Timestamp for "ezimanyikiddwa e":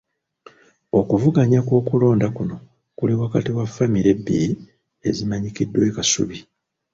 5.07-5.91